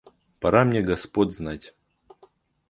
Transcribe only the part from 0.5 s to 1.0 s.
мне